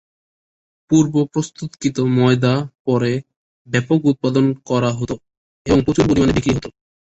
[0.91, 2.53] পূর্ব-প্রস্ত্ততকৃত ময়দা
[2.85, 3.11] পরে
[3.67, 5.15] ব্যাপক উৎপাদন করা হতো
[5.65, 6.69] এবং প্রচুর পরিমাণে বিক্রি হতো।